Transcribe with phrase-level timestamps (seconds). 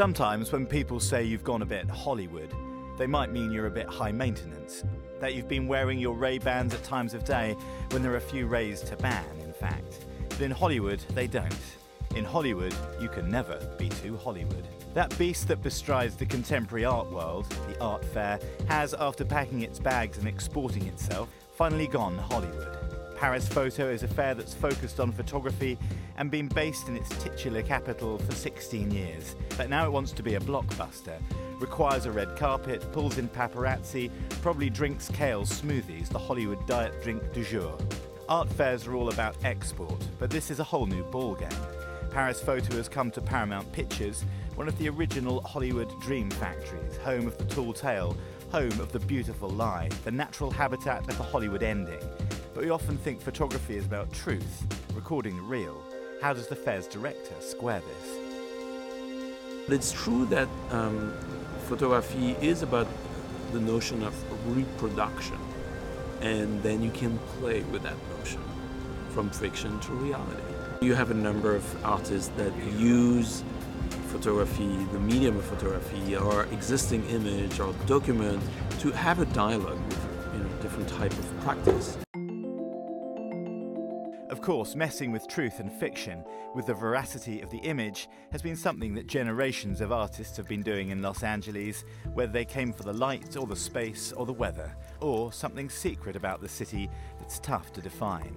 [0.00, 2.50] Sometimes when people say you've gone a bit Hollywood,
[2.96, 4.82] they might mean you're a bit high maintenance.
[5.20, 7.54] That you've been wearing your Ray-Bans at times of day
[7.90, 10.06] when there are a few rays to ban, in fact.
[10.30, 11.54] But in Hollywood, they don't.
[12.16, 14.66] In Hollywood, you can never be too Hollywood.
[14.94, 19.78] That beast that bestrides the contemporary art world, the art fair, has, after packing its
[19.78, 22.89] bags and exporting itself, finally gone Hollywood.
[23.20, 25.76] Paris Photo is a fair that's focused on photography
[26.16, 29.36] and been based in its titular capital for 16 years.
[29.58, 31.20] But now it wants to be a blockbuster,
[31.60, 34.10] requires a red carpet, pulls in paparazzi,
[34.40, 37.76] probably drinks kale smoothies, the Hollywood diet drink du jour.
[38.30, 41.52] Art fairs are all about export, but this is a whole new ballgame.
[42.10, 44.24] Paris Photo has come to Paramount Pictures,
[44.54, 48.16] one of the original Hollywood dream factories, home of the tall tale,
[48.50, 52.00] home of the beautiful lie, the natural habitat of the Hollywood ending.
[52.52, 55.80] But we often think photography is about truth, recording the real.
[56.20, 58.18] How does the fair's director square this?
[59.68, 61.14] It's true that um,
[61.68, 62.88] photography is about
[63.52, 64.14] the notion of
[64.56, 65.38] reproduction,
[66.22, 68.42] and then you can play with that notion
[69.10, 70.42] from fiction to reality.
[70.82, 73.44] You have a number of artists that use
[74.08, 78.42] photography, the medium of photography, or existing image or document
[78.80, 81.96] to have a dialogue with you know, different type of practice.
[84.30, 88.54] Of course, messing with truth and fiction, with the veracity of the image, has been
[88.54, 92.84] something that generations of artists have been doing in Los Angeles, whether they came for
[92.84, 97.40] the light or the space or the weather, or something secret about the city that's
[97.40, 98.32] tough to define.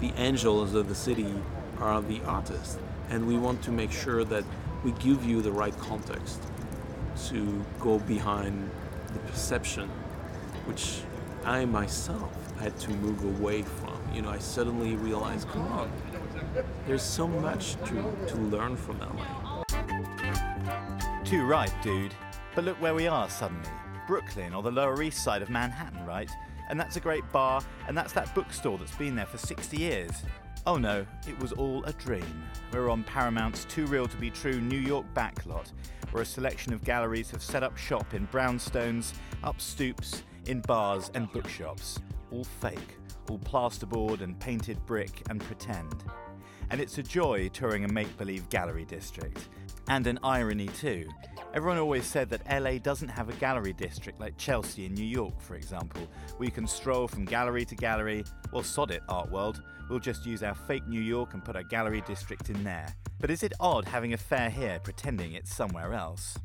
[0.00, 1.34] The angels of the city
[1.78, 2.78] are the artists,
[3.10, 4.44] and we want to make sure that
[4.82, 6.42] we give you the right context
[7.26, 8.70] to go behind
[9.12, 9.90] the perception,
[10.64, 11.02] which
[11.44, 13.97] I myself had to move away from.
[14.12, 15.92] You know, I suddenly realized, come on,
[16.86, 19.62] there's so much to, to learn from LA.
[21.24, 22.14] Too right, dude.
[22.54, 23.68] But look where we are suddenly.
[24.06, 26.30] Brooklyn or the Lower East Side of Manhattan, right?
[26.70, 30.22] And that's a great bar, and that's that bookstore that's been there for 60 years.
[30.66, 32.42] Oh no, it was all a dream.
[32.72, 35.72] We're on Paramount's Too Real to Be True New York backlot,
[36.10, 39.12] where a selection of galleries have set up shop in brownstones,
[39.44, 41.98] up stoops, in bars and bookshops.
[42.30, 42.96] All fake,
[43.30, 46.04] all plasterboard and painted brick and pretend.
[46.70, 49.48] And it's a joy touring a make believe gallery district.
[49.88, 51.08] And an irony too.
[51.54, 55.40] Everyone always said that LA doesn't have a gallery district like Chelsea in New York,
[55.40, 56.06] for example,
[56.36, 58.24] where you can stroll from gallery to gallery.
[58.52, 59.62] Well, sod it, art world.
[59.88, 62.94] We'll just use our fake New York and put our gallery district in there.
[63.18, 66.36] But is it odd having a fair here pretending it's somewhere else?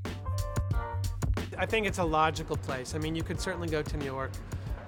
[1.57, 2.95] I think it's a logical place.
[2.95, 4.31] I mean, you could certainly go to New York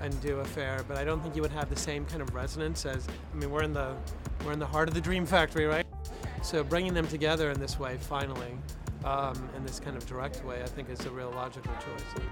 [0.05, 2.33] and do a fair, but I don't think you would have the same kind of
[2.33, 3.07] resonance as.
[3.07, 3.95] I mean, we're in the
[4.45, 5.85] we're in the heart of the Dream Factory, right?
[6.43, 8.55] So bringing them together in this way, finally,
[9.03, 12.23] um, in this kind of direct way, I think is a real logical choice.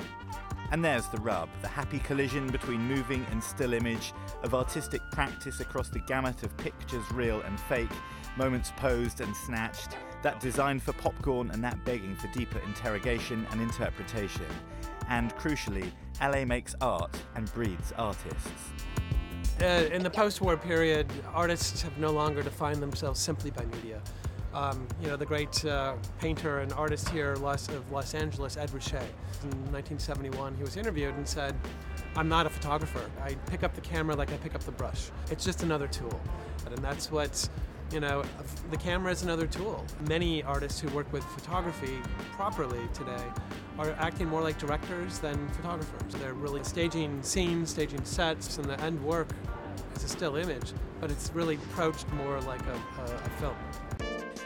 [0.72, 4.14] And there's the rub the happy collision between moving and still image,
[4.44, 7.92] of artistic practice across the gamut of pictures real and fake,
[8.38, 13.62] moments posed and snatched, that design for popcorn and that begging for deeper interrogation and
[13.62, 14.46] interpretation.
[15.10, 15.92] And crucially,
[16.22, 18.72] LA makes art and breeds artists.
[19.62, 24.02] Uh, in the post-war period, artists have no longer defined themselves simply by media.
[24.54, 28.70] Um, you know, the great uh, painter and artist here Los, of Los Angeles, Ed
[28.70, 29.02] Ruscha,
[29.42, 31.56] in 1971, he was interviewed and said,
[32.16, 33.02] I'm not a photographer.
[33.24, 35.10] I pick up the camera like I pick up the brush.
[35.32, 36.20] It's just another tool.
[36.68, 37.50] And that's what,
[37.94, 38.24] you know,
[38.72, 39.86] the camera is another tool.
[40.08, 42.00] Many artists who work with photography
[42.32, 43.24] properly today
[43.78, 46.14] are acting more like directors than photographers.
[46.16, 49.30] They're really staging scenes, staging sets, and the end work
[49.96, 53.56] is a still image, but it's really approached more like a, a, a film.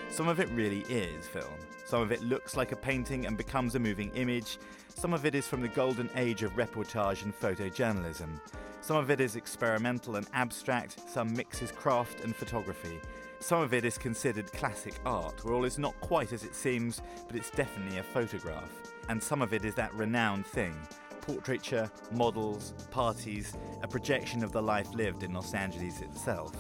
[0.10, 1.54] Some of it really is film.
[1.88, 4.58] Some of it looks like a painting and becomes a moving image.
[4.94, 8.42] Some of it is from the golden age of reportage and photojournalism.
[8.82, 13.00] Some of it is experimental and abstract, some mixes craft and photography.
[13.40, 17.02] Some of it is considered classic art, where all is not quite as it seems,
[17.26, 18.70] but it's definitely a photograph.
[19.08, 20.76] And some of it is that renowned thing
[21.22, 26.54] portraiture, models, parties, a projection of the life lived in Los Angeles itself,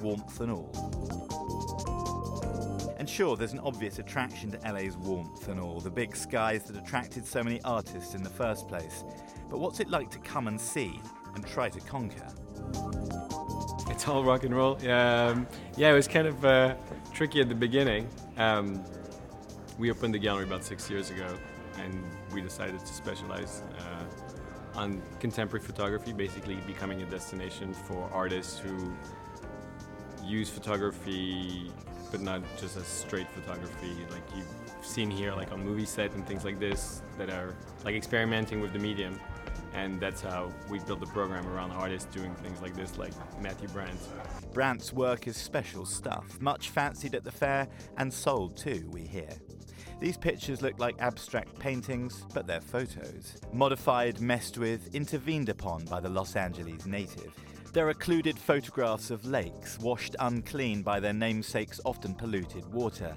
[0.00, 2.15] warmth and all.
[3.06, 6.76] And sure, there's an obvious attraction to LA's warmth and all, the big skies that
[6.76, 9.04] attracted so many artists in the first place.
[9.48, 11.00] But what's it like to come and see
[11.36, 12.26] and try to conquer?
[13.88, 14.74] It's all rock and roll.
[14.90, 16.74] Um, yeah, it was kind of uh,
[17.14, 18.08] tricky at the beginning.
[18.38, 18.84] Um,
[19.78, 21.32] we opened the gallery about six years ago,
[21.78, 28.58] and we decided to specialize uh, on contemporary photography, basically becoming a destination for artists
[28.58, 28.92] who
[30.24, 31.70] use photography
[32.10, 34.46] but not just as straight photography like you've
[34.84, 37.54] seen here, like on movie set and things like this, that are
[37.84, 39.18] like experimenting with the medium.
[39.74, 43.12] And that's how we built the program around artists doing things like this, like
[43.42, 43.98] Matthew Brandt.
[44.52, 47.68] Brandt's work is special stuff, much fancied at the fair
[47.98, 49.28] and sold too, we hear.
[50.00, 53.36] These pictures look like abstract paintings, but they're photos.
[53.52, 57.34] Modified, messed with, intervened upon by the Los Angeles native.
[57.76, 63.14] They're occluded photographs of lakes, washed unclean by their namesake's often polluted water.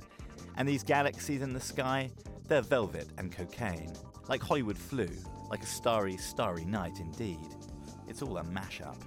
[0.57, 2.11] And these galaxies in the sky,
[2.49, 3.93] they're velvet and cocaine.
[4.27, 5.07] Like Hollywood flu,
[5.49, 7.55] like a starry, starry night indeed.
[8.09, 8.97] It's all a mashup.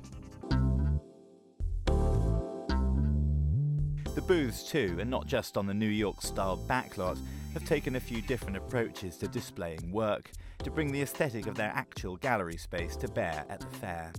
[4.14, 7.18] The booths, too, and not just on the New York style backlot,
[7.52, 10.30] have taken a few different approaches to displaying work
[10.64, 14.14] to bring the aesthetic of their actual gallery space to bear at the fair.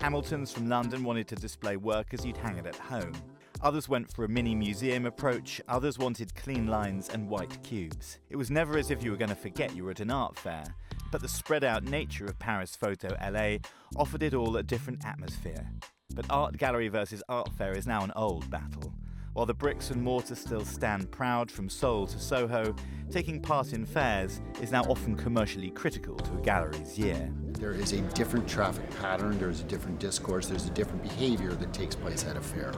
[0.00, 3.14] Hamilton's from London wanted to display work as you'd hang it at home.
[3.62, 8.18] Others went for a mini museum approach, others wanted clean lines and white cubes.
[8.28, 10.38] It was never as if you were going to forget you were at an art
[10.38, 10.64] fair,
[11.10, 13.56] but the spread out nature of Paris Photo LA
[13.96, 15.66] offered it all a different atmosphere.
[16.14, 18.92] But art gallery versus art fair is now an old battle.
[19.36, 22.74] While the bricks and mortar still stand proud from Seoul to Soho,
[23.10, 27.30] taking part in fairs is now often commercially critical to a gallery's year.
[27.50, 31.74] There is a different traffic pattern, there's a different discourse, there's a different behavior that
[31.74, 32.72] takes place at a fair.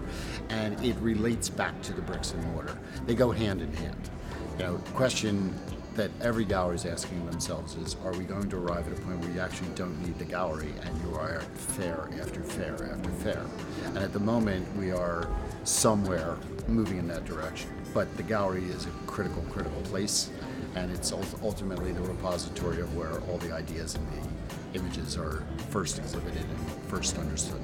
[0.48, 2.76] And it relates back to the bricks and mortar.
[3.06, 4.10] They go hand in hand.
[4.58, 5.54] You know, question
[5.94, 9.20] that every gallery is asking themselves is are we going to arrive at a point
[9.20, 13.44] where you actually don't need the gallery and you are fair after fair after fair?
[13.84, 15.28] And at the moment, we are
[15.68, 16.36] somewhere
[16.66, 17.70] moving in that direction.
[17.94, 20.30] But the gallery is a critical, critical place,
[20.74, 25.98] and it's ultimately the repository of where all the ideas and the images are first
[25.98, 27.60] exhibited and first understood.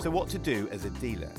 [0.00, 1.32] So, what to do as a dealer?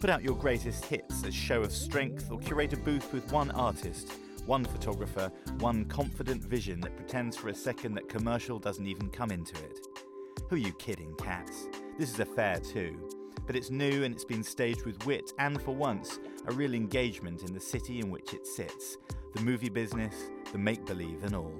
[0.00, 3.50] Put out your greatest hits as show of strength, or curate a booth with one
[3.50, 4.12] artist,
[4.46, 9.30] one photographer, one confident vision that pretends for a second that commercial doesn't even come
[9.30, 9.78] into it.
[10.48, 11.66] Who are you kidding, cats?
[11.98, 13.17] This is a fair too.
[13.48, 17.42] But it's new and it's been staged with wit and, for once, a real engagement
[17.42, 18.98] in the city in which it sits
[19.34, 20.14] the movie business,
[20.52, 21.54] the make believe, and all.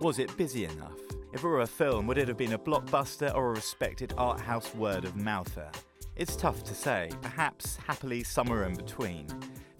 [0.00, 0.98] Was it busy enough?
[1.34, 4.40] If it were a film, would it have been a blockbuster or a respected art
[4.40, 5.70] house word of mouther?
[6.16, 9.26] It's tough to say, perhaps happily somewhere in between.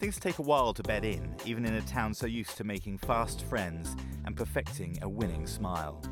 [0.01, 2.99] Things take a while to bed in, even in a town so used to making
[2.99, 3.97] fast friends
[4.27, 6.03] and perfecting a winning smile.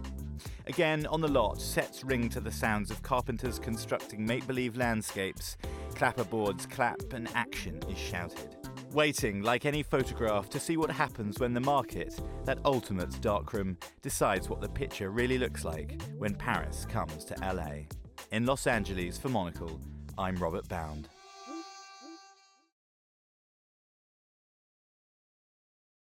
[0.67, 5.57] Again, on the lot, sets ring to the sounds of carpenters constructing make believe landscapes,
[5.95, 8.57] clapperboards clap, and action is shouted.
[8.93, 14.49] Waiting, like any photograph, to see what happens when the market, that ultimate darkroom, decides
[14.49, 17.85] what the picture really looks like when Paris comes to LA.
[18.33, 19.81] In Los Angeles for Monocle,
[20.19, 21.09] I'm Robert Bound.